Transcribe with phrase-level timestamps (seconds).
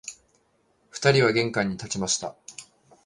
[0.89, 2.35] 二人は玄関に立ちました